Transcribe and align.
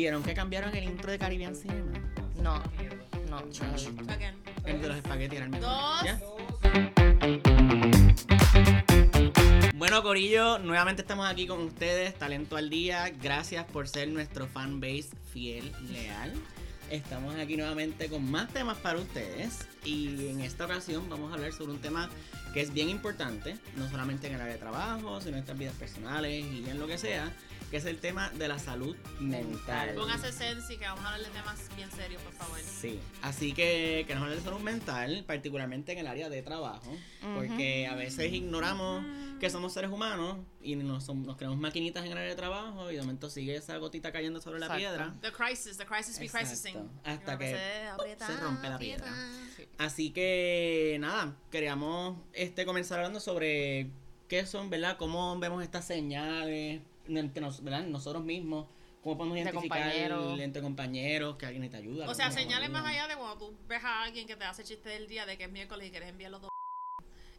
¿Vieron 0.00 0.22
que 0.22 0.32
cambiaron 0.32 0.74
el 0.74 0.84
intro 0.84 1.10
de 1.10 1.18
Caribbean 1.18 1.54
Cinema? 1.54 1.92
No, 2.42 2.62
no. 3.28 3.44
El 4.64 4.80
de 4.80 4.88
los 4.88 4.96
espaguetis 4.96 5.36
era 5.36 5.44
el 5.44 5.50
mejor. 5.50 5.68
Dos. 5.68 6.02
¿Ya? 6.02 6.18
Bueno, 9.74 10.02
Corillo, 10.02 10.58
nuevamente 10.58 11.02
estamos 11.02 11.28
aquí 11.28 11.46
con 11.46 11.60
ustedes, 11.60 12.14
Talento 12.14 12.56
al 12.56 12.70
Día. 12.70 13.10
Gracias 13.22 13.66
por 13.66 13.88
ser 13.88 14.08
nuestro 14.08 14.46
fan 14.46 14.80
base 14.80 15.10
fiel, 15.34 15.70
leal. 15.92 16.32
Estamos 16.90 17.34
aquí 17.34 17.58
nuevamente 17.58 18.08
con 18.08 18.24
más 18.30 18.48
temas 18.48 18.78
para 18.78 18.98
ustedes. 18.98 19.68
Y 19.84 20.28
en 20.28 20.40
esta 20.40 20.64
ocasión 20.64 21.10
vamos 21.10 21.30
a 21.30 21.34
hablar 21.34 21.52
sobre 21.52 21.72
un 21.72 21.78
tema 21.78 22.08
que 22.54 22.62
es 22.62 22.72
bien 22.72 22.88
importante, 22.88 23.54
no 23.76 23.86
solamente 23.90 24.28
en 24.28 24.36
el 24.36 24.40
área 24.40 24.54
de 24.54 24.60
trabajo, 24.60 25.20
sino 25.20 25.32
en 25.32 25.34
nuestras 25.34 25.58
vidas 25.58 25.74
personales 25.74 26.42
y 26.42 26.64
en 26.70 26.78
lo 26.78 26.86
que 26.86 26.96
sea, 26.96 27.30
que 27.70 27.76
es 27.76 27.84
el 27.84 27.98
tema 27.98 28.30
de 28.30 28.48
la 28.48 28.58
salud 28.58 28.96
mental. 29.20 29.94
Póngase 29.94 30.32
sensi 30.32 30.76
que 30.76 30.84
vamos 30.86 31.04
a 31.04 31.14
hablar 31.14 31.30
de 31.30 31.38
temas 31.38 31.76
bien 31.76 31.90
serios, 31.92 32.20
por 32.22 32.32
favor. 32.32 32.58
Sí, 32.58 32.98
así 33.22 33.52
que 33.52 34.04
queremos 34.06 34.24
hablar 34.24 34.38
de 34.38 34.44
salud 34.44 34.60
mental, 34.60 35.24
particularmente 35.26 35.92
en 35.92 35.98
el 35.98 36.08
área 36.08 36.28
de 36.28 36.42
trabajo, 36.42 36.92
porque 37.34 37.86
a 37.86 37.94
veces 37.94 38.32
ignoramos 38.32 39.04
que 39.38 39.48
somos 39.50 39.72
seres 39.72 39.90
humanos 39.90 40.38
y 40.60 40.74
nos, 40.76 41.08
nos 41.14 41.36
creamos 41.36 41.58
maquinitas 41.58 42.04
en 42.04 42.12
el 42.12 42.18
área 42.18 42.30
de 42.30 42.36
trabajo 42.36 42.90
y 42.90 42.96
de 42.96 43.00
momento 43.00 43.30
sigue 43.30 43.56
esa 43.56 43.76
gotita 43.78 44.10
cayendo 44.12 44.40
sobre 44.40 44.58
la 44.58 44.76
piedra. 44.76 45.14
The 45.22 45.32
crisis, 45.32 45.76
the 45.76 45.86
crisis 45.86 46.18
be 46.18 46.26
Exacto. 46.26 46.48
crisising. 46.48 46.90
Hasta 47.04 47.38
que 47.38 47.50
se 47.50 47.86
aprieta, 47.86 48.26
se 48.26 48.36
rompe 48.36 48.68
la 48.68 48.78
piedra. 48.78 49.14
Así 49.78 50.10
que 50.10 50.98
nada, 51.00 51.36
queríamos 51.50 52.18
este, 52.32 52.66
comenzar 52.66 52.98
hablando 52.98 53.20
sobre 53.20 53.90
qué 54.30 54.46
son, 54.46 54.70
¿verdad? 54.70 54.96
Cómo 54.96 55.36
vemos 55.40 55.62
estas 55.62 55.84
señales 55.84 56.80
entre 57.08 57.40
nos, 57.42 57.62
¿verdad? 57.64 57.82
nosotros 57.82 58.22
mismos, 58.22 58.66
cómo 59.02 59.18
podemos 59.18 59.36
Entre 59.36 59.50
identificar 59.52 59.82
compañeros. 59.82 60.40
entre 60.40 60.62
compañeros 60.62 61.36
que 61.36 61.46
alguien 61.46 61.68
te 61.68 61.76
ayuda. 61.76 62.08
O 62.08 62.14
sea, 62.14 62.30
señales 62.30 62.70
más 62.70 62.86
allá 62.86 63.08
de 63.08 63.16
cuando 63.16 63.36
tú 63.36 63.54
ves 63.68 63.82
a 63.82 64.04
alguien 64.04 64.28
que 64.28 64.36
te 64.36 64.44
hace 64.44 64.62
chiste 64.62 64.88
del 64.88 65.08
día 65.08 65.26
de 65.26 65.36
que 65.36 65.44
es 65.44 65.50
miércoles 65.50 65.88
y 65.88 65.90
quieres 65.90 66.08
enviarlo 66.08 66.38
todo. 66.38 66.50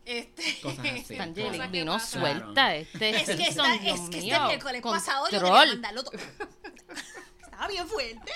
Este. 0.03 0.59
Cosas 0.61 0.85
así. 0.85 1.15
Angelic 1.19 1.51
Cosas 1.51 1.67
que 1.71 1.77
vino 1.79 1.93
pasan. 1.93 2.21
suelta 2.21 2.75
este 2.75 3.09
Es 3.11 3.25
que, 3.29 3.43
está, 3.47 3.77
Dios 3.77 3.99
es 3.99 4.09
que 4.09 4.21
mío. 4.21 4.35
este 4.35 4.47
miércoles 4.47 4.81
pasado 4.81 5.29
yo 5.31 5.39
quería 5.39 5.65
mandarlo 5.67 6.03
todo. 6.03 6.17
Estaba 7.41 7.67
bien 7.67 7.87
fuerte. 7.87 8.31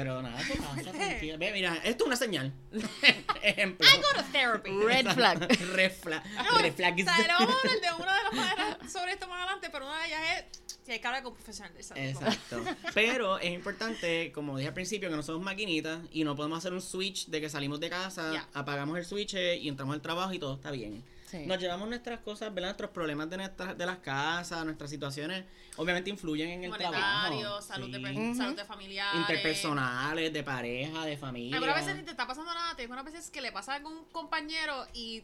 Pero 0.00 0.22
nada, 0.22 0.40
eso 0.40 0.54
pasa, 0.62 0.92
tranquila. 0.92 1.36
Ve, 1.36 1.52
mira, 1.52 1.76
esto 1.84 2.04
es 2.04 2.06
una 2.06 2.16
señal. 2.16 2.52
Ejemplo. 3.42 3.86
I 3.86 3.96
go 3.98 4.08
to 4.16 4.22
therapy. 4.32 4.70
Red 4.70 5.06
flag. 5.14 5.38
Red 5.74 5.92
flag. 5.92 6.22
No, 6.36 6.58
Red 6.58 6.72
flag 6.74 6.94
o 6.94 7.04
sea, 7.04 7.18
le 7.18 7.26
vamos 7.28 7.54
a 7.54 7.58
hablar 7.60 7.80
de 7.80 8.02
una 8.02 8.14
de 8.16 8.22
las 8.24 8.32
maneras 8.58 8.92
sobre 8.92 9.12
esto 9.12 9.28
más 9.28 9.38
adelante, 9.42 9.68
pero 9.70 9.86
una 9.86 10.00
de 10.00 10.06
ellas 10.06 10.20
es 10.38 10.60
si 10.86 10.92
hay 10.92 10.98
que 11.00 11.06
hablar 11.06 11.22
con 11.22 11.32
un 11.32 11.36
profesional 11.36 11.74
de 11.74 11.82
salud. 11.82 12.00
Exacto. 12.02 12.64
Pero 12.94 13.38
es 13.38 13.50
importante, 13.52 14.32
como 14.32 14.56
dije 14.56 14.68
al 14.68 14.74
principio, 14.74 15.10
que 15.10 15.16
no 15.16 15.22
somos 15.22 15.42
maquinitas 15.42 16.00
y 16.10 16.24
no 16.24 16.34
podemos 16.34 16.58
hacer 16.58 16.72
un 16.72 16.80
switch 16.80 17.26
de 17.26 17.40
que 17.42 17.50
salimos 17.50 17.78
de 17.80 17.90
casa, 17.90 18.32
Ya. 18.32 18.48
apagamos 18.54 18.96
el 18.96 19.04
switch 19.04 19.34
eh, 19.34 19.56
y 19.58 19.68
entramos 19.68 19.94
al 19.94 20.00
trabajo 20.00 20.32
y 20.32 20.38
todo 20.38 20.54
está 20.54 20.70
bien. 20.70 21.04
Sí. 21.30 21.46
Nos 21.46 21.58
llevamos 21.58 21.88
nuestras 21.88 22.18
cosas, 22.20 22.52
¿verdad? 22.52 22.70
Nuestros 22.70 22.90
problemas 22.90 23.30
de, 23.30 23.36
nuestras, 23.36 23.78
de 23.78 23.86
las 23.86 23.98
casas, 23.98 24.64
nuestras 24.64 24.90
situaciones, 24.90 25.44
obviamente 25.76 26.10
influyen 26.10 26.50
en 26.50 26.64
el 26.64 26.70
Monetario, 26.70 26.98
trabajo. 26.98 27.62
salud, 27.62 27.86
Sí. 27.86 28.02
de, 28.02 28.34
salud 28.34 28.58
familiares. 28.66 29.20
Interpersonales, 29.20 30.32
de 30.32 30.42
pareja, 30.42 31.04
de 31.04 31.16
familia. 31.16 31.56
Algunas 31.56 31.76
veces 31.76 31.96
ni 31.96 32.02
te 32.02 32.10
está 32.10 32.26
pasando 32.26 32.52
nada, 32.52 32.74
te 32.74 32.82
algunas 32.82 33.04
veces 33.04 33.30
que 33.30 33.40
le 33.40 33.52
pasa 33.52 33.72
a 33.72 33.76
algún 33.76 34.04
compañero 34.06 34.86
y 34.92 35.22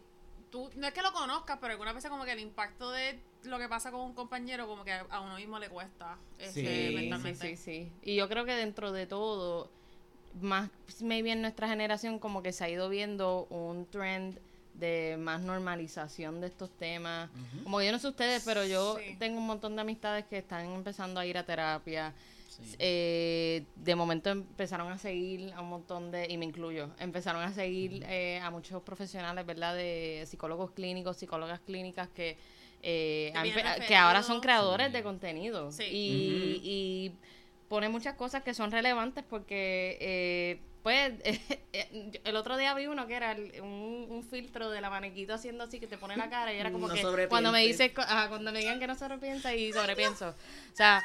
tú, 0.50 0.70
no 0.76 0.86
es 0.86 0.92
que 0.92 1.02
lo 1.02 1.12
conozcas, 1.12 1.58
pero 1.60 1.72
algunas 1.72 1.94
veces 1.94 2.08
como 2.10 2.24
que 2.24 2.32
el 2.32 2.40
impacto 2.40 2.90
de 2.92 3.18
lo 3.44 3.58
que 3.58 3.68
pasa 3.68 3.90
con 3.90 4.00
un 4.02 4.14
compañero 4.14 4.66
como 4.68 4.84
que 4.84 4.92
a 4.92 5.20
uno 5.20 5.36
mismo 5.36 5.58
le 5.58 5.68
cuesta 5.68 6.18
este, 6.38 6.60
Sí, 6.60 6.88
Sí, 6.90 6.94
mentalmente. 6.94 7.56
sí, 7.56 7.62
sí. 7.62 7.92
Y 8.02 8.14
yo 8.16 8.28
creo 8.28 8.44
que 8.44 8.52
dentro 8.54 8.92
de 8.92 9.06
todo, 9.06 9.70
más 10.40 10.70
maybe 11.00 11.32
en 11.32 11.40
nuestra 11.40 11.66
generación 11.68 12.18
como 12.18 12.42
que 12.42 12.52
se 12.52 12.64
ha 12.64 12.68
ido 12.68 12.88
viendo 12.88 13.46
un 13.50 13.86
trend 13.86 14.38
de 14.78 15.16
más 15.18 15.40
normalización 15.40 16.40
de 16.40 16.48
estos 16.48 16.70
temas. 16.70 17.30
Como 17.64 17.80
yo 17.82 17.92
no 17.92 17.98
sé 17.98 18.08
ustedes, 18.08 18.42
pero 18.44 18.64
yo 18.64 18.96
Sí. 18.98 19.16
tengo 19.18 19.38
un 19.38 19.46
montón 19.46 19.74
de 19.76 19.82
amistades 19.82 20.24
que 20.26 20.38
están 20.38 20.66
empezando 20.66 21.18
a 21.20 21.26
ir 21.26 21.36
a 21.38 21.44
terapia. 21.44 22.12
Sí. 22.48 22.74
Eh, 22.78 23.64
de 23.76 23.94
momento 23.94 24.30
empezaron 24.30 24.90
a 24.90 24.96
seguir 24.98 25.52
a 25.54 25.60
un 25.60 25.68
montón 25.68 26.10
de, 26.10 26.26
y 26.30 26.38
me 26.38 26.46
incluyo, 26.46 26.88
empezaron 26.98 27.42
a 27.42 27.52
seguir 27.52 28.02
eh, 28.08 28.40
a 28.42 28.50
muchos 28.50 28.82
profesionales, 28.82 29.44
¿verdad? 29.44 29.74
De 29.74 30.24
psicólogos 30.26 30.70
clínicos, 30.70 31.18
psicólogas 31.18 31.60
clínicas 31.60 32.08
que, 32.08 32.38
eh, 32.82 33.32
Que 33.86 33.96
ahora 33.96 34.22
son 34.22 34.40
creadores 34.40 34.92
de 34.92 35.02
contenido. 35.02 35.70
Sí. 35.72 35.84
Y 35.92 37.12
pone 37.68 37.88
muchas 37.88 38.14
cosas 38.14 38.42
que 38.42 38.54
son 38.54 38.70
relevantes 38.70 39.24
porque, 39.28 39.98
eh, 40.00 40.60
pues, 40.82 41.14
el 42.24 42.36
otro 42.36 42.56
día 42.56 42.74
vi 42.74 42.86
uno 42.86 43.06
que 43.06 43.14
era 43.14 43.36
un, 43.62 44.06
un 44.08 44.22
filtro 44.22 44.70
de 44.70 44.80
la 44.80 44.90
maniquito 44.90 45.34
haciendo 45.34 45.64
así 45.64 45.80
que 45.80 45.86
te 45.86 45.98
pone 45.98 46.16
la 46.16 46.30
cara 46.30 46.52
y 46.52 46.58
era 46.58 46.70
como 46.70 46.88
No 46.88 46.94
que 46.94 47.28
cuando 47.28 47.50
me 47.52 47.62
dice 47.66 47.92
cuando 47.92 48.52
me 48.52 48.60
digan 48.60 48.78
que 48.78 48.86
no 48.86 48.94
sobrepiensa 48.94 49.54
y 49.54 49.72
sobrepienso. 49.72 50.28
O 50.28 50.76
sea, 50.76 51.02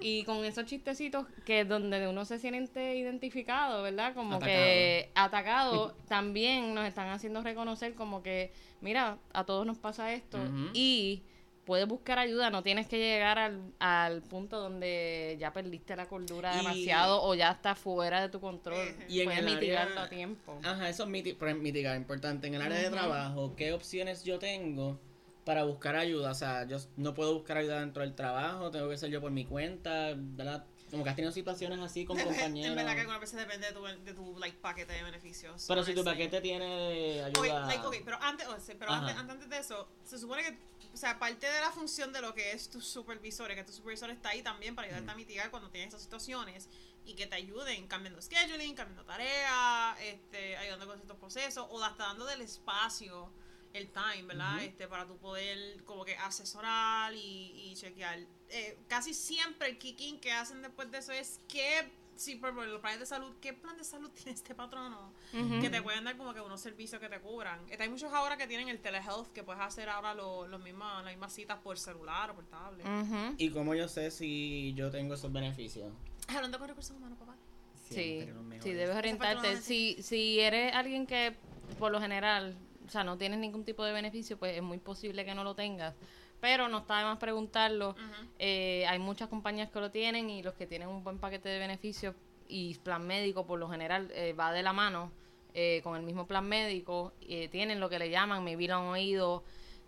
y 0.00 0.24
con 0.24 0.44
esos 0.44 0.66
chistecitos 0.66 1.26
que 1.44 1.64
donde 1.64 2.06
uno 2.06 2.24
se 2.24 2.38
siente 2.38 2.96
identificado, 2.96 3.82
¿verdad? 3.82 4.14
Como 4.14 4.38
que 4.38 5.10
atacado, 5.14 5.94
también 6.08 6.74
nos 6.74 6.86
están 6.86 7.08
haciendo 7.08 7.42
reconocer 7.42 7.94
como 7.94 8.22
que, 8.22 8.52
mira, 8.80 9.18
a 9.32 9.44
todos 9.44 9.66
nos 9.66 9.78
pasa 9.78 10.12
esto 10.12 10.38
Ujú. 10.38 10.70
y 10.74 11.22
puedes 11.64 11.86
buscar 11.88 12.18
ayuda, 12.18 12.50
no 12.50 12.62
tienes 12.62 12.86
que 12.86 12.98
llegar 12.98 13.38
al, 13.38 13.60
al 13.78 14.22
punto 14.22 14.60
donde 14.60 15.36
ya 15.40 15.52
perdiste 15.52 15.96
la 15.96 16.06
cordura 16.06 16.52
Y- 16.54 16.56
demasiado 16.58 17.22
o 17.22 17.34
ya 17.34 17.50
está 17.52 17.74
fuera 17.74 18.20
de 18.20 18.28
tu 18.28 18.40
control. 18.40 18.94
Y 19.08 19.20
en 19.20 19.26
puedes 19.26 19.40
el 19.40 19.54
mitigarlo 19.54 19.92
área- 19.92 20.04
a 20.04 20.08
tiempo. 20.08 20.58
Ajá, 20.62 20.88
eso 20.88 21.04
es 21.04 21.08
miti- 21.08 21.36
mitigar, 21.56 21.96
importante. 21.96 22.46
En 22.46 22.54
el 22.54 22.62
área 22.62 22.78
de 22.78 22.90
trabajo, 22.90 23.54
¿qué 23.56 23.72
opciones 23.72 24.24
yo 24.24 24.38
tengo 24.38 24.98
para 25.44 25.64
buscar 25.64 25.96
ayuda? 25.96 26.30
O 26.30 26.34
sea, 26.34 26.66
yo 26.66 26.78
no 26.96 27.14
puedo 27.14 27.34
buscar 27.34 27.56
ayuda 27.58 27.80
dentro 27.80 28.02
del 28.02 28.14
trabajo, 28.14 28.70
tengo 28.70 28.88
que 28.88 28.96
ser 28.96 29.10
yo 29.10 29.20
por 29.20 29.30
mi 29.30 29.44
cuenta, 29.44 30.12
¿verdad? 30.16 30.64
Como 30.94 31.02
que 31.02 31.10
has 31.10 31.16
tenido 31.16 31.32
situaciones 31.32 31.80
así 31.80 32.04
con 32.04 32.16
compañeros. 32.16 32.70
En 32.70 32.76
verdad 32.76 32.94
que 32.94 33.00
algunas 33.00 33.20
veces 33.20 33.36
depende 33.36 33.66
de 33.66 33.72
tu, 33.72 33.82
de 33.82 34.14
tu 34.14 34.38
like, 34.38 34.56
paquete 34.58 34.92
de 34.92 35.02
beneficios. 35.02 35.64
Pero 35.66 35.82
si 35.82 35.92
tu 35.92 36.04
paquete 36.04 36.40
tiene 36.40 37.20
ayuda... 37.20 37.66
like, 37.66 38.02
pero 38.04 38.16
antes, 38.22 38.46
o 38.46 38.60
sea, 38.60 38.76
pero 38.78 38.92
antes, 38.92 39.16
antes 39.16 39.48
de 39.48 39.58
eso, 39.58 39.88
se 40.04 40.18
supone 40.20 40.44
que, 40.44 40.56
o 40.92 40.96
sea, 40.96 41.18
parte 41.18 41.50
de 41.50 41.60
la 41.60 41.72
función 41.72 42.12
de 42.12 42.20
lo 42.20 42.32
que 42.32 42.52
es 42.52 42.70
tu 42.70 42.80
supervisor, 42.80 43.50
es 43.50 43.56
que 43.56 43.64
tu 43.64 43.72
supervisor 43.72 44.08
está 44.10 44.28
ahí 44.28 44.42
también 44.42 44.76
para 44.76 44.86
ayudarte 44.86 45.10
a 45.10 45.16
mitigar 45.16 45.50
cuando 45.50 45.68
tienes 45.68 45.88
esas 45.88 46.02
situaciones 46.02 46.68
y 47.04 47.14
que 47.14 47.26
te 47.26 47.34
ayuden 47.34 47.88
cambiando 47.88 48.22
scheduling, 48.22 48.76
cambiando 48.76 49.04
tareas, 49.04 49.98
este, 50.00 50.56
ayudando 50.58 50.86
con 50.86 50.96
ciertos 50.96 51.16
procesos 51.16 51.66
o 51.70 51.82
hasta 51.82 52.04
dando 52.04 52.24
del 52.24 52.40
espacio, 52.40 53.32
el 53.74 53.90
time, 53.90 54.22
¿verdad? 54.22 54.62
Este, 54.62 54.86
para 54.86 55.06
tú 55.06 55.18
poder 55.18 55.82
como 55.84 56.04
que 56.04 56.16
asesorar 56.16 57.12
y, 57.12 57.70
y 57.70 57.74
chequear. 57.74 58.20
Eh, 58.48 58.78
casi 58.88 59.12
siempre 59.12 59.68
el 59.68 59.78
kicking 59.78 60.20
que 60.20 60.32
hacen 60.32 60.62
después 60.62 60.90
de 60.92 60.98
eso 60.98 61.12
es 61.12 61.40
que, 61.48 61.90
si 62.14 62.36
por 62.36 62.54
los 62.54 62.80
planes 62.80 63.00
de 63.00 63.06
salud, 63.06 63.34
¿qué 63.40 63.52
plan 63.52 63.76
de 63.76 63.82
salud 63.82 64.10
tiene 64.14 64.30
este 64.30 64.54
patrono? 64.54 65.12
Que 65.60 65.68
te 65.68 65.82
pueden 65.82 66.04
dar 66.04 66.16
como 66.16 66.32
que 66.32 66.40
unos 66.40 66.60
servicios 66.60 67.00
que 67.00 67.08
te 67.08 67.18
cubran. 67.18 67.60
Este, 67.68 67.82
hay 67.82 67.88
muchos 67.88 68.12
ahora 68.12 68.36
que 68.36 68.46
tienen 68.46 68.68
el 68.68 68.78
telehealth 68.78 69.32
que 69.32 69.42
puedes 69.42 69.60
hacer 69.60 69.88
ahora 69.88 70.14
lo, 70.14 70.46
lo 70.46 70.60
misma, 70.60 71.02
las 71.02 71.12
mismas 71.12 71.32
citas 71.32 71.58
por 71.58 71.76
celular 71.76 72.30
o 72.30 72.36
por 72.36 72.44
tablet. 72.46 72.86
¿Y 73.38 73.50
cómo 73.50 73.74
yo 73.74 73.88
sé 73.88 74.12
si 74.12 74.72
yo 74.74 74.92
tengo 74.92 75.14
esos 75.14 75.32
beneficios? 75.32 75.92
Hablando 76.28 76.60
con 76.60 76.68
recursos 76.68 76.96
humanos, 76.96 77.18
papá. 77.18 77.34
Sí, 77.88 77.94
sí, 77.94 78.32
mejores. 78.32 78.76
debes 78.76 78.96
orientarte. 78.96 79.60
Si, 79.60 80.00
si 80.00 80.38
eres 80.38 80.72
alguien 80.72 81.06
que, 81.06 81.34
por 81.78 81.90
lo 81.90 82.00
general, 82.00 82.56
o 82.86 82.90
sea, 82.90 83.04
no 83.04 83.16
tienes 83.16 83.38
ningún 83.38 83.64
tipo 83.64 83.84
de 83.84 83.92
beneficio, 83.92 84.36
pues 84.38 84.56
es 84.56 84.62
muy 84.62 84.78
posible 84.78 85.24
que 85.24 85.34
no 85.34 85.44
lo 85.44 85.54
tengas. 85.54 85.94
Pero 86.40 86.68
no 86.68 86.78
está 86.78 86.98
de 86.98 87.04
más 87.04 87.18
preguntarlo. 87.18 87.96
Eh, 88.38 88.84
hay 88.86 88.98
muchas 88.98 89.28
compañías 89.28 89.70
que 89.70 89.80
lo 89.80 89.90
tienen 89.90 90.28
y 90.28 90.42
los 90.42 90.54
que 90.54 90.66
tienen 90.66 90.88
un 90.88 91.02
buen 91.02 91.18
paquete 91.18 91.48
de 91.48 91.58
beneficios 91.58 92.14
y 92.48 92.74
plan 92.78 93.06
médico, 93.06 93.46
por 93.46 93.58
lo 93.58 93.68
general, 93.68 94.10
eh, 94.12 94.34
va 94.34 94.52
de 94.52 94.62
la 94.62 94.72
mano 94.72 95.10
eh, 95.54 95.80
con 95.82 95.96
el 95.96 96.02
mismo 96.02 96.26
plan 96.26 96.46
médico. 96.46 97.12
eh, 97.22 97.48
tienen 97.48 97.80
lo 97.80 97.88
que 97.88 97.98
le 97.98 98.10
llaman, 98.10 98.44
lo 98.44 98.74
han 98.74 98.82
oído, 98.86 99.44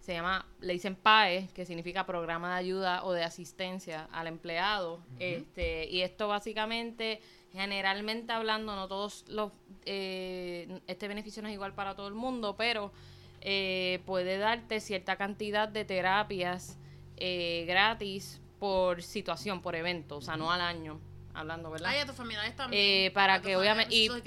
se 0.07 0.13
llama, 0.13 0.47
le 0.61 0.73
dicen 0.73 0.95
PAE, 0.95 1.49
que 1.53 1.67
significa 1.67 2.07
Programa 2.07 2.51
de 2.51 2.55
Ayuda 2.61 3.03
o 3.03 3.13
de 3.13 3.25
Asistencia 3.25 4.09
al 4.13 4.29
Empleado. 4.29 5.01
este 5.19 5.89
Y 5.91 6.03
esto 6.03 6.29
básicamente, 6.29 7.21
generalmente 7.51 8.33
hablando, 8.33 8.77
no 8.77 8.87
todos 8.87 9.25
los, 9.27 9.51
eh, 9.85 10.81
este 10.87 11.09
beneficio 11.09 11.43
no 11.43 11.49
es 11.49 11.55
igual 11.55 11.75
para 11.75 11.97
todo 11.97 12.07
el 12.07 12.15
mundo, 12.15 12.55
pero 12.57 12.93
eh, 13.41 13.99
puede 14.07 14.39
darte 14.39 14.79
cierta 14.79 15.17
cantidad 15.17 15.67
de 15.67 15.85
terapias 15.85 16.79
eh, 17.17 17.65
gratis 17.67 18.41
por 18.61 19.03
situación, 19.03 19.61
por 19.61 19.75
evento, 19.75 20.19
o 20.19 20.23
sea, 20.23 20.37
no 20.37 20.53
al 20.53 20.61
año, 20.61 21.01
hablando, 21.37 21.71
¿verdad? 21.71 21.91
Ay, 21.91 21.99
a 22.01 22.07
tus 22.07 22.15
familiares 22.17 22.57
también. 22.57 22.83
Eh, 22.83 23.11
para 23.13 23.41
que 23.43 23.57
obviamente 23.57 23.95
y, 23.95 24.05
hijos, 24.05 24.23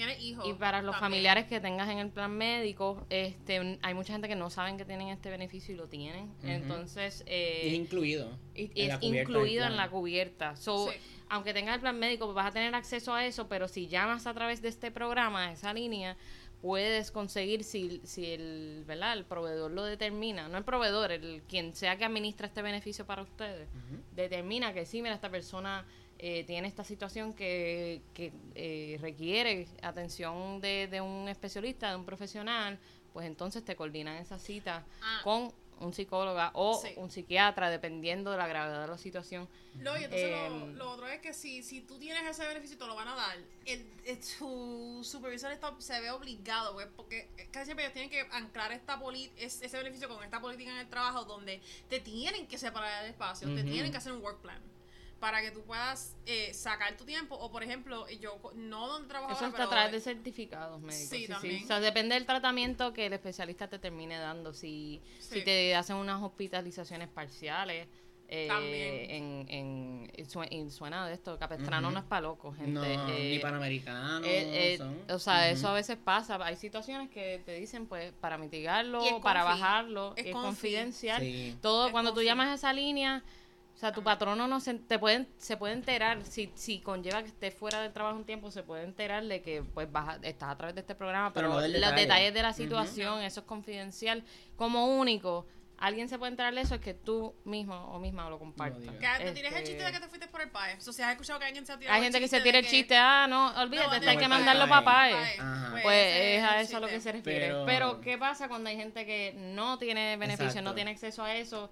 para 0.60 0.82
los 0.82 0.92
también. 0.96 1.00
familiares 1.12 1.46
que 1.48 1.60
tengas 1.60 1.90
en 1.90 1.98
el 2.00 2.10
plan 2.10 2.32
médico 2.32 3.06
este 3.10 3.78
hay 3.82 3.94
mucha 3.94 4.14
gente 4.14 4.28
que 4.28 4.36
no 4.36 4.50
saben 4.50 4.78
que 4.78 4.86
tienen 4.86 5.10
este 5.10 5.30
beneficio 5.30 5.74
y 5.74 5.78
lo 5.78 5.88
tienen 5.88 6.32
entonces 6.44 7.22
Y 7.22 7.24
es 7.24 7.26
eh, 7.28 7.76
incluido. 7.76 8.38
y- 8.56 8.72
es 8.76 8.98
incluido 9.02 9.66
en 9.66 9.76
la 9.76 9.90
cubierta 9.90 10.56
so 10.56 10.88
Sí. 10.90 10.98
aunque 11.30 11.54
tengas 11.54 11.76
el 11.76 11.82
plan 11.82 11.98
médico, 12.00 12.26
pues 12.26 12.36
vas 12.36 12.48
a 12.48 12.52
tener 12.52 12.74
acceso 12.76 13.14
a 13.14 13.26
eso, 13.26 13.48
pero 13.48 13.68
si 13.68 13.88
llamas 13.88 14.26
a 14.28 14.34
través 14.34 14.62
de 14.62 14.70
este 14.70 14.90
programa, 14.92 15.52
esa 15.52 15.74
línea, 15.74 16.18
puedes 16.62 17.12
conseguir 17.12 17.64
si, 17.64 18.02
si 18.04 18.26
el, 18.34 18.84
¿verdad? 18.88 19.14
el 19.14 19.26
proveedor 19.26 19.72
lo 19.72 19.84
determina, 19.84 20.48
no 20.50 20.58
el 20.58 20.64
proveedor, 20.64 21.12
el 21.12 21.42
quien 21.48 21.74
sea 21.76 21.98
que 21.98 22.06
administra 22.06 22.48
este 22.48 22.62
beneficio 22.64 23.06
para 23.06 23.22
ustedes, 23.22 23.70
determina 24.16 24.74
que 24.74 24.86
sí, 24.86 25.02
mira, 25.02 25.14
esta 25.16 25.30
persona 25.30 25.86
eh, 26.20 26.44
tiene 26.44 26.68
esta 26.68 26.84
situación 26.84 27.34
que, 27.34 28.02
que 28.14 28.32
eh, 28.56 28.98
requiere 29.02 29.68
atención 29.82 30.60
de, 30.62 30.88
de 30.88 31.02
un 31.02 31.28
especialista, 31.30 31.90
de 31.90 31.96
un 31.96 32.06
profesional, 32.06 32.78
pues 33.14 33.26
entonces 33.26 33.64
te 33.64 33.76
coordinan 33.76 34.18
esa 34.18 34.38
cita 34.38 34.86
Ah. 35.02 35.22
con 35.24 35.52
un 35.80 35.94
psicóloga 35.94 36.52
o 36.56 36.78
Sí. 36.82 36.90
un 36.98 37.10
psiquiatra, 37.10 37.70
dependiendo 37.70 38.32
de 38.32 38.38
la 38.38 38.48
gravedad 38.48 38.82
de 38.82 38.88
la 38.90 38.98
situación. 38.98 39.48
No, 39.76 39.98
y 39.98 40.04
entonces 40.04 40.30
lo, 40.30 40.46
Em, 40.66 40.74
lo 40.76 40.92
otro 40.92 41.08
es 41.08 41.22
que 41.22 41.34
si, 41.34 41.64
si 41.64 41.80
tú 41.80 41.98
tienes 41.98 42.22
ese 42.30 42.46
beneficio 42.46 42.78
te 42.78 42.86
lo 42.86 42.96
van 42.96 43.08
a 43.08 43.16
dar, 43.16 43.38
el, 43.66 43.86
el- 44.06 44.20
tu 44.38 45.02
supervisor 45.06 45.54
está, 45.54 45.74
se 45.80 46.02
ve 46.02 46.12
obligado, 46.12 46.74
pues, 46.74 46.88
porque 46.98 47.30
casi 47.52 47.68
siempre 47.68 47.86
ellos 47.86 47.94
tienen 47.94 48.10
que 48.10 48.20
anclar 48.36 48.74
esta 48.74 49.00
poli- 49.00 49.32
es- 49.38 49.62
ese 49.62 49.78
beneficio 49.78 50.10
con 50.10 50.22
esta 50.22 50.42
política 50.42 50.70
en 50.72 50.80
el 50.80 50.90
trabajo 50.90 51.24
donde 51.24 51.62
te 51.88 52.02
tienen 52.02 52.46
que 52.46 52.58
separar 52.58 53.06
el 53.06 53.12
espacio, 53.12 53.48
te 53.56 53.64
tienen 53.64 53.90
que 53.90 53.98
hacer 53.98 54.12
un 54.12 54.22
work 54.22 54.42
plan 54.42 54.60
para 55.20 55.42
que 55.42 55.52
tú 55.52 55.62
puedas 55.64 56.16
eh, 56.26 56.54
sacar 56.54 56.96
tu 56.96 57.06
tiempo 57.06 57.36
o 57.36 57.52
por 57.52 57.62
ejemplo 57.64 58.08
yo 58.10 58.38
co- 58.42 58.54
no 58.56 58.88
donde 58.88 59.08
trabajo 59.10 59.34
Eso 59.34 59.48
está 59.48 59.64
a 59.66 59.70
través 59.70 59.92
de 59.92 60.00
certificados 60.00 60.80
médicos. 60.82 61.10
Sí, 61.10 61.28
también. 61.28 61.64
O 61.64 61.68
sea, 61.68 61.80
depende 61.80 62.16
del 62.16 62.26
tratamiento 62.26 62.94
que 62.94 63.06
el 63.08 63.14
especialista 63.14 63.68
te 63.68 63.80
termine 63.80 64.18
dando. 64.18 64.54
Si, 64.54 65.02
Sí. 65.20 65.36
si 65.40 65.42
te 65.44 65.76
hacen 65.76 65.98
unas 65.98 66.22
hospitalizaciones 66.24 67.10
parciales. 67.10 67.88
eh, 68.32 68.48
También. 68.48 69.48
en, 69.50 70.08
en, 70.52 70.70
suena 70.70 71.08
de 71.08 71.16
esto, 71.16 71.40
Capestrano 71.40 71.90
no 71.90 71.98
es 71.98 72.06
para 72.06 72.22
locos, 72.22 72.56
gente. 72.56 72.72
No, 72.72 72.84
eh, 72.86 73.32
ni 73.32 73.40
panamericano. 73.40 74.24
eh, 74.24 74.74
eh, 74.74 74.78
son- 74.78 75.02
o 75.10 75.18
sea, 75.18 75.50
eso 75.50 75.68
a 75.68 75.74
veces 75.74 75.98
pasa. 75.98 76.38
Hay 76.46 76.56
situaciones 76.56 77.10
que 77.10 77.42
te 77.44 77.54
dicen, 77.56 77.88
pues, 77.88 78.14
para 78.22 78.38
mitigarlo, 78.38 79.02
para 79.24 79.42
confi- 79.42 79.46
bajarlo, 79.46 80.14
es 80.16 80.28
es, 80.28 80.32
confi. 80.32 80.46
confidencial. 80.48 81.22
Sí. 81.22 81.58
Todo, 81.60 81.88
Es 81.88 81.92
cuando 81.92 82.14
tú 82.14 82.22
llamas 82.22 82.50
a 82.50 82.54
esa 82.54 82.72
línea, 82.72 83.24
o 83.80 83.82
sea, 83.82 83.94
tu 83.94 84.04
patrono 84.04 84.46
no 84.46 84.60
se, 84.60 84.74
te 84.74 85.00
pueden, 85.00 85.30
se 85.38 85.56
puede 85.56 85.72
enterar, 85.74 86.26
si, 86.26 86.52
si 86.54 86.82
conlleva 86.82 87.22
que 87.22 87.30
estés 87.30 87.54
fuera 87.54 87.80
del 87.82 87.94
trabajo 87.94 88.18
un 88.18 88.26
tiempo, 88.26 88.52
se 88.52 88.62
puede 88.62 88.84
enterar 88.84 89.24
de 89.24 89.42
que 89.42 89.64
pues 89.74 89.90
vas 89.90 90.10
a- 90.10 90.28
estás 90.28 90.50
a 90.50 90.58
través 90.58 90.76
de 90.76 90.82
este 90.82 90.96
programa, 90.96 91.32
Pero 91.32 91.48
no 91.48 91.62
los 91.62 91.72
detalle. 91.72 92.02
detalles 92.02 92.34
de 92.34 92.42
la 92.42 92.52
situación, 92.52 93.22
eso 93.22 93.40
es 93.40 93.46
confidencial. 93.46 94.22
Como 94.58 94.86
único, 95.00 95.46
alguien 95.78 96.10
se 96.10 96.18
puede 96.20 96.32
enterar 96.32 96.54
de 96.54 96.60
eso, 96.60 96.76
es 96.76 96.82
que 96.82 96.94
tú 96.94 97.34
mismo 97.46 97.74
o 97.94 98.00
misma 98.00 98.30
lo 98.30 98.38
compartas. 98.38 98.82
que 98.84 99.24
te 99.24 99.32
tires 99.32 99.54
el 99.54 99.58
Este, 99.60 99.64
chiste 99.64 99.84
de 99.86 99.92
que 99.94 100.00
te 100.02 100.08
fuiste 100.10 100.28
por 100.28 100.42
el 100.42 100.50
PAE. 100.52 100.76
O 100.86 100.92
sea, 100.92 101.06
has 101.08 101.12
escuchado 101.14 101.40
que 101.40 101.46
alguien 101.46 101.66
se 101.66 101.72
ha 101.72 101.80
tirado 101.80 101.96
Hay 101.96 102.04
gente 102.04 102.20
que 102.20 102.28
se 102.28 102.42
tira 102.42 102.60
el 102.60 102.68
chiste, 102.68 102.98
ah, 102.98 103.28
no, 103.30 103.48
olvídate, 103.62 104.00
No, 104.00 104.04
no, 104.08 104.12
hay 104.12 104.18
que 104.18 104.24
no, 104.24 104.30
mandarlo 104.36 104.68
para 104.68 104.84
PAE. 104.84 105.16
Pues 105.84 106.16
es 106.18 106.44
a 106.44 106.60
eso 106.60 106.76
a 106.76 106.80
lo 106.82 106.88
que 106.90 107.00
se 107.00 107.14
refiere. 107.14 107.46
Pero- 107.48 107.66
Pero, 107.66 108.02
¿qué 108.02 108.18
pasa 108.18 108.50
cuando 108.50 108.70
hay 108.70 108.76
gente 108.76 109.06
que 109.06 109.34
no 109.38 109.78
tiene 109.78 110.18
beneficio, 110.18 110.48
Exacto. 110.48 110.70
no 110.70 110.76
tiene 110.76 110.92
acceso 110.92 111.24
a 111.24 111.34
eso? 111.34 111.72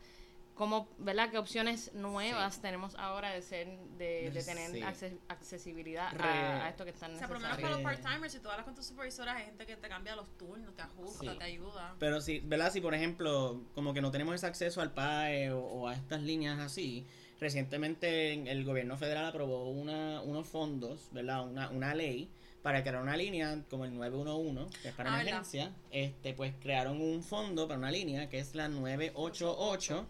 ¿Cómo, 0.57 0.89
verdad? 0.97 1.29
¿Qué 1.29 1.37
opciones 1.37 1.93
nuevas 1.93 2.59
tenemos 2.61 2.95
ahora 2.95 3.29
de 3.29 3.43
ser, 3.43 3.67
de, 3.97 4.31
de 4.31 4.43
tener 4.43 4.71
Sí. 4.71 4.79
acces- 4.81 5.17
accesibilidad 5.27 6.07
a, 6.19 6.65
a 6.65 6.69
esto 6.69 6.83
que 6.83 6.89
es 6.89 6.97
tan 6.97 7.13
O 7.13 7.17
sea, 7.17 7.27
por 7.27 7.35
lo 7.37 7.41
menos 7.43 7.57
para 7.59 7.69
los 7.69 7.81
part-timers, 7.81 8.31
si 8.31 8.39
tú 8.39 8.49
hablas 8.49 8.65
con 8.65 8.73
tus 8.73 8.85
supervisoras, 8.87 9.35
hay 9.37 9.45
gente 9.45 9.67
que 9.67 9.75
te 9.77 9.87
cambia 9.87 10.15
los 10.15 10.27
turnos, 10.37 10.75
te 10.75 10.81
ajusta, 10.81 11.31
Sí. 11.31 11.37
te 11.37 11.43
ayuda. 11.43 11.95
Pero 11.99 12.21
si, 12.21 12.39
¿verdad? 12.39 12.71
Si 12.71 12.81
por 12.81 12.95
ejemplo, 12.95 13.61
como 13.75 13.93
que 13.93 14.01
no 14.01 14.09
tenemos 14.09 14.33
ese 14.33 14.47
acceso 14.47 14.81
al 14.81 14.91
PAE 14.93 15.51
o, 15.51 15.59
o 15.59 15.87
a 15.89 15.93
estas 15.93 16.21
líneas 16.23 16.57
así, 16.59 17.05
recientemente 17.39 18.33
en- 18.33 18.47
el 18.47 18.65
gobierno 18.65 18.97
federal 18.97 19.25
aprobó 19.27 19.69
una, 19.69 20.21
unos 20.21 20.47
fondos, 20.47 21.07
¿verdad? 21.11 21.47
Una, 21.47 21.69
una 21.69 21.93
ley 21.93 22.29
para 22.63 22.81
crear 22.81 23.01
una 23.01 23.15
línea 23.15 23.63
como 23.69 23.85
el 23.85 23.93
911, 23.95 24.75
que 24.81 24.89
es 24.89 24.95
para 24.95 25.13
Ah, 25.13 25.17
¿verdad? 25.17 25.33
emergencia. 25.33 25.71
Este, 25.91 26.33
pues 26.33 26.53
crearon 26.59 26.99
un 26.99 27.23
fondo 27.23 27.67
para 27.67 27.77
una 27.77 27.91
línea 27.91 28.27
que 28.27 28.39
es 28.39 28.55
la 28.55 28.67
988, 28.67 30.05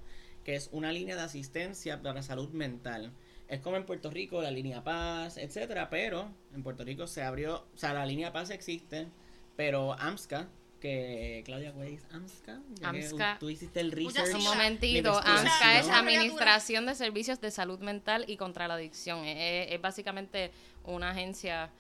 que 0.48 0.56
es 0.56 0.70
una 0.72 0.94
línea 0.94 1.18
de 1.18 1.24
asistencia 1.24 2.02
para 2.02 2.24
salud 2.24 2.48
mental. 2.52 3.12
Es 3.50 3.60
como 3.60 3.76
en 3.76 3.86
Puerto 3.86 4.10
Rico, 4.10 4.42
la 4.42 4.50
línea 4.50 4.82
Paz, 4.82 5.36
etcétera, 5.36 5.90
pero 5.90 6.34
en 6.56 6.64
Puerto 6.64 6.86
Rico 6.86 7.06
se 7.06 7.22
abrió, 7.22 7.68
o 7.76 7.78
sea, 7.78 7.92
la 7.94 8.06
línea 8.06 8.32
Paz 8.32 8.50
existe, 8.50 9.10
pero 9.58 9.92
AMSCA, 10.00 10.48
que 10.80 11.42
Claudia, 11.46 11.74
¿cuál 11.74 11.88
es 11.90 12.06
AMSCA? 12.14 12.62
AMSCA. 12.82 13.38
Tú 13.42 13.50
hiciste 13.50 13.82
el 13.82 13.92
research. 13.92 14.36
Un 14.36 14.44
momentito, 14.46 15.20
AMSCA 15.22 15.80
es. 15.80 15.90
Administración 15.90 16.86
de 16.86 16.96
Servicios 16.96 17.42
de 17.42 17.52
Salud 17.52 17.80
Mental 17.82 18.24
y 18.26 18.38
contra 18.38 18.70
la 18.70 18.76
Adicción. 18.76 19.26
Es, 19.26 19.74
es 19.74 19.82
básicamente 19.82 20.52
una 20.86 21.10
agencia, 21.10 21.72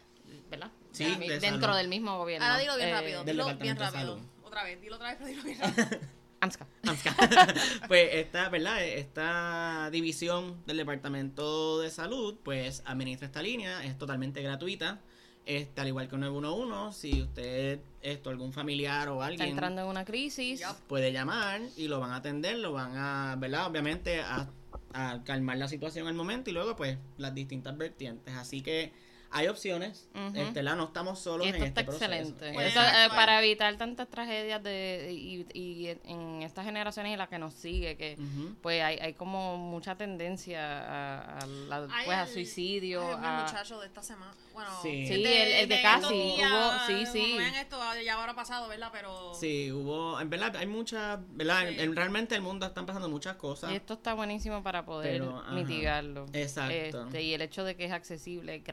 ¿verdad? 0.49 0.71
Sí, 0.91 1.05
de 1.05 1.39
Dentro 1.39 1.61
salud. 1.67 1.77
del 1.77 1.87
mismo 1.87 2.17
gobierno. 2.17 2.45
Ahora 2.45 2.59
dilo 2.59 2.75
bien 2.75 2.89
Eh, 2.89 2.91
rápido, 2.91 3.23
dilo 3.23 3.45
bien 3.55 3.77
rápido. 3.77 4.19
Otra 4.43 4.65
vez, 4.65 4.81
dilo 4.81 4.95
otra 4.97 5.07
vez, 5.13 5.17
pero 5.19 5.29
dilo 5.29 5.43
bien 5.43 5.57
rápido. 5.61 5.99
AMSCA. 6.47 6.67
AMSCA. 6.87 7.15
pues 7.87 8.09
esta, 8.13 8.49
¿verdad? 8.49 8.83
Esta 8.83 9.89
división 9.91 10.63
del 10.65 10.77
Departamento 10.77 11.79
de 11.79 11.89
Salud, 11.89 12.35
pues 12.43 12.83
administra 12.85 13.27
esta 13.27 13.41
línea, 13.41 13.83
es 13.83 13.97
totalmente 13.97 14.41
gratuita. 14.41 15.01
Este, 15.45 15.79
al 15.79 15.87
igual 15.87 16.09
que 16.09 16.17
911, 16.17 16.99
si 16.99 17.21
usted, 17.21 17.79
esto, 18.01 18.29
algún 18.29 18.51
familiar 18.51 19.07
o 19.07 19.13
Está 19.13 19.25
alguien 19.27 19.49
entrando 19.49 19.81
en 19.81 19.87
una 19.87 20.03
crisis. 20.03 20.61
Puede 20.87 21.13
llamar 21.13 21.61
y 21.77 21.87
lo 21.87 22.01
van 22.01 22.11
a 22.11 22.17
atender, 22.17 22.57
lo 22.57 22.73
van 22.73 22.97
a, 22.97 23.35
¿verdad? 23.39 23.67
Obviamente 23.67 24.19
a, 24.19 24.49
a 24.93 25.23
calmar 25.23 25.57
la 25.57 25.69
situación 25.69 26.07
al 26.07 26.15
momento 26.15 26.49
y 26.49 26.53
luego 26.53 26.75
pues 26.75 26.97
las 27.17 27.33
distintas 27.33 27.77
vertientes. 27.77 28.33
Así 28.35 28.61
que 28.61 28.91
hay 29.31 29.47
opciones, 29.47 30.07
Ujú. 30.15 30.37
este, 30.39 30.63
la 30.63 30.75
no 30.75 30.85
estamos 30.85 31.19
solos 31.19 31.45
Y 31.45 31.49
esto 31.49 31.61
en 31.63 31.67
está 31.67 31.81
este 31.81 31.91
proceso. 31.91 32.11
excelente. 32.11 32.53
Pues, 32.53 32.67
Eso, 32.71 32.81
eh, 32.81 33.09
para 33.09 33.39
evitar 33.43 33.75
tantas 33.77 34.07
tragedias 34.07 34.63
de 34.63 35.09
y, 35.11 35.45
y 35.53 35.87
en 36.05 36.41
estas 36.43 36.65
generaciones 36.65 37.13
y 37.13 37.17
la 37.17 37.27
que 37.27 37.37
nos 37.39 37.53
sigue, 37.53 37.97
que 37.97 38.15
Ujú. 38.19 38.55
pues 38.61 38.81
hay, 38.83 38.97
hay 38.99 39.13
como 39.13 39.57
mucha 39.57 39.95
tendencia 39.95 40.61
a, 40.61 41.39
a 41.39 41.45
la- 41.45 41.87
pues, 41.87 42.17
a 42.17 42.23
el- 42.23 42.27
suicidio. 42.29 43.01
ay, 43.01 43.15
el 43.19 43.25
a- 43.25 43.43
muchacho 43.43 43.79
de 43.79 43.87
esta 43.87 44.01
semana. 44.01 44.33
Bueno, 44.53 44.71
Sí. 44.81 45.05
Sí, 45.07 45.21
de- 45.23 45.43
el- 45.43 45.51
el 45.63 45.69
de 45.69 45.75
de 45.75 45.81
casi, 45.83 46.13
días, 46.15 46.51
hubo- 46.51 46.87
sí, 46.87 47.05
sí. 47.05 47.21
Como 47.21 47.37
vean 47.37 47.55
esto, 47.55 47.79
ya 48.03 48.19
habrá 48.19 48.33
pasado, 48.33 48.67
¿verdad? 48.67 48.89
Pero. 48.91 49.33
Sí, 49.35 49.71
hubo, 49.71 50.19
en 50.19 50.31
verdad, 50.31 50.55
hay 50.55 50.65
muchas, 50.65 51.19
¿verdad? 51.29 51.67
Sí. 51.69 51.75
En- 51.79 51.95
realmente 51.95 52.33
el 52.33 52.41
mundo 52.41 52.65
están 52.65 52.85
pasando 52.87 53.07
muchas 53.07 53.35
cosas. 53.35 53.71
y 53.71 53.75
esto 53.75 53.93
está 53.93 54.13
buenísimo 54.15 54.63
para 54.63 54.83
poder 54.83 55.11
Pero, 55.21 55.43
mitigarlo. 55.51 56.25
Exacto. 56.33 57.03
Este, 57.05 57.21
y 57.21 57.33
el 57.35 57.41
hecho 57.43 57.63
de 57.63 57.75
que 57.75 57.85
es 57.85 57.91
accesible, 57.91 58.63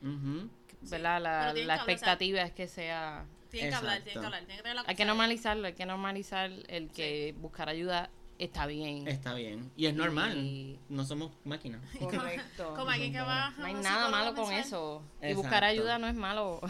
¿verdad? 0.00 1.00
La, 1.00 1.20
la 1.20 1.50
hablar, 1.50 1.76
expectativa 1.78 2.42
es 2.42 2.52
que 2.52 2.68
sea... 2.68 3.24
Tienen 3.50 3.70
que 3.70 3.76
hablar, 3.76 4.00
tienen 4.02 4.20
que 4.20 4.26
hablar. 4.26 4.40
Tienen 4.40 4.56
que 4.56 4.62
tener 4.62 4.76
la 4.76 4.84
Hay 4.86 4.96
que 4.96 5.04
normalizarlo, 5.04 5.66
hay 5.68 5.74
que 5.74 5.86
normalizar 5.86 6.50
el 6.68 6.88
que 6.90 7.34
buscar 7.38 7.68
ayuda 7.68 8.10
está 8.38 8.66
bien. 8.66 9.06
Está 9.06 9.32
bien. 9.34 9.70
Y 9.76 9.86
es 9.86 9.94
normal. 9.94 10.36
Y- 10.36 10.78
No 10.88 11.04
somos 11.04 11.30
máquinas. 11.44 11.80
Correcto. 12.00 12.74
Como 12.74 12.90
alguien 12.90 13.12
que 13.12 13.20
va. 13.20 13.46
a 13.46 13.50
No 13.52 13.64
hay 13.66 13.74
nada 13.74 14.08
malo 14.08 14.34
con 14.34 14.48
mensual. 14.48 14.60
eso. 14.66 15.02
Y 15.22 15.34
buscar 15.34 15.62
ayuda 15.62 15.98
no 15.98 16.08
es 16.08 16.14
malo. 16.16 16.60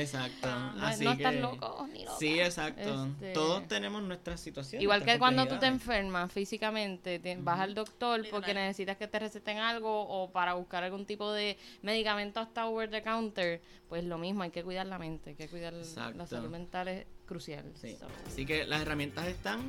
Exacto. 0.00 0.46
No, 0.48 0.86
Así 0.86 1.04
no 1.04 1.16
que... 1.16 1.22
estás 1.22 1.34
loco 1.40 1.88
ni 1.92 2.04
loca. 2.04 2.16
Sí, 2.18 2.38
exacto. 2.38 3.06
Este, 3.06 3.32
Todos 3.32 3.66
tenemos 3.66 4.02
nuestras 4.02 4.40
situaciones. 4.40 4.82
Igual 4.82 5.04
que 5.04 5.18
cuando 5.18 5.46
tú 5.46 5.58
te 5.58 5.66
enfermas 5.66 6.30
físicamente, 6.30 7.18
te- 7.18 7.36
vas 7.36 7.60
al 7.60 7.74
doctor 7.74 8.20
porque 8.30 8.48
Literal. 8.48 8.68
necesitas 8.68 8.96
que 8.98 9.08
te 9.08 9.18
receten 9.18 9.58
algo 9.58 10.02
o 10.08 10.30
para 10.30 10.54
buscar 10.54 10.84
algún 10.84 11.06
tipo 11.06 11.32
de 11.32 11.56
medicamento 11.82 12.40
hasta 12.40 12.66
over 12.66 12.90
the 12.90 13.02
counter, 13.02 13.62
pues 13.88 14.04
lo 14.04 14.18
mismo, 14.18 14.42
hay 14.42 14.50
que 14.50 14.62
cuidar 14.62 14.86
la 14.86 14.98
mente, 14.98 15.30
hay 15.30 15.36
que 15.36 15.48
cuidar 15.48 15.72
Exacto. 15.74 16.18
la 16.18 16.26
salud 16.26 16.50
mental 16.50 16.88
es 16.88 17.06
crucial. 17.24 17.64
Sí. 17.80 17.96
So, 17.98 18.06
Así 18.26 18.44
que 18.44 18.66
las 18.66 18.82
herramientas 18.82 19.26
están. 19.26 19.60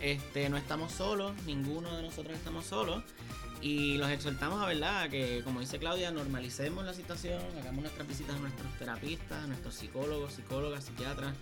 Este, 0.00 0.48
no 0.48 0.56
estamos 0.56 0.90
solos, 0.90 1.32
ninguno 1.46 1.96
de 1.96 2.02
nosotros 2.02 2.36
estamos 2.36 2.66
solos. 2.66 3.04
Y 3.62 3.96
los 3.96 4.10
exhortamos 4.10 4.60
a 4.60 4.66
verdad 4.66 5.08
que, 5.08 5.40
como 5.44 5.60
dice 5.60 5.78
Claudia, 5.78 6.10
normalicemos 6.10 6.84
la 6.84 6.92
situación, 6.92 7.40
hagamos 7.60 7.82
nuestras 7.82 8.08
visitas 8.08 8.34
a 8.34 8.38
nuestros 8.40 8.72
terapistas, 8.76 9.44
a 9.44 9.46
nuestros 9.46 9.74
psicólogos, 9.76 10.32
psicólogas, 10.32 10.84
psiquiatras, 10.84 11.32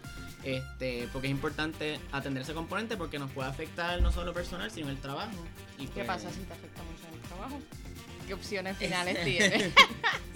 este, 0.45 1.09
porque 1.15 1.29
es 1.29 1.31
importante 1.31 1.99
atender 2.13 2.43
ese 2.43 2.53
componente 2.53 2.99
porque 2.99 3.19
nos 3.19 3.31
puede 3.31 3.49
afectar 3.49 4.03
no 4.03 4.13
solo 4.13 4.35
personal, 4.35 4.71
sino 4.71 4.91
el 4.91 4.99
trabajo. 4.99 5.33
Y 5.79 5.87
¿Qué 5.87 6.05
pues, 6.05 6.07
pasa 6.09 6.31
si 6.31 6.41
te 6.41 6.53
afecta 6.53 6.83
mucho 6.83 7.09
en 7.09 7.15
el 7.15 7.21
trabajo? 7.23 7.59
¿Qué 8.27 8.35
opciones 8.35 8.77
finales 8.77 9.25
tienes? 9.25 9.73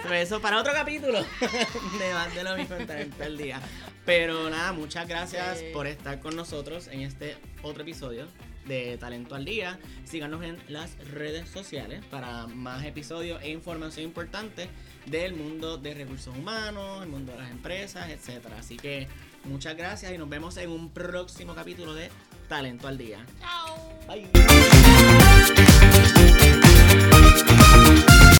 Pues 0.02 0.26
eso 0.26 0.38
para 0.38 0.60
otro 0.60 0.74
capítulo 0.74 1.18
de 1.98 2.12
más 2.12 2.34
de 2.34 2.44
lo 2.44 2.56
mismo 2.56 2.76
al 3.22 3.38
Día. 3.38 3.58
Pero 4.04 4.50
nada, 4.50 4.72
muchas 4.74 5.08
gracias 5.08 5.60
Sí. 5.60 5.66
por 5.72 5.86
estar 5.86 6.20
con 6.20 6.36
nosotros 6.36 6.88
en 6.88 7.00
este 7.00 7.38
otro 7.62 7.84
episodio 7.84 8.26
de 8.66 8.96
Talento 8.98 9.34
al 9.34 9.44
Día. 9.44 9.78
Síganos 10.04 10.42
en 10.44 10.58
las 10.68 10.96
redes 11.10 11.48
sociales 11.48 12.04
para 12.10 12.46
más 12.46 12.84
episodios 12.84 13.42
e 13.42 13.50
información 13.50 14.04
importante 14.04 14.68
del 15.06 15.34
mundo 15.34 15.76
de 15.78 15.94
recursos 15.94 16.36
humanos, 16.36 17.02
el 17.02 17.08
mundo 17.08 17.32
de 17.32 17.38
las 17.38 17.50
empresas, 17.50 18.10
etcétera. 18.10 18.58
Así 18.58 18.76
que 18.76 19.08
muchas 19.44 19.76
gracias 19.76 20.12
y 20.12 20.18
nos 20.18 20.28
vemos 20.28 20.56
en 20.56 20.70
un 20.70 20.90
próximo 20.90 21.54
capítulo 21.54 21.94
de 21.94 22.10
Talento 22.48 22.88
al 22.88 22.98
Día. 22.98 23.24
Chao. 23.40 23.98
Bye. 24.06 24.30